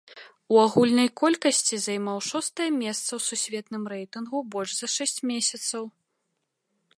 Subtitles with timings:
[0.53, 5.83] У агульнай колькасці займаў шостае месца ў сусветным рэйтынгу больш за шэсць месяцаў.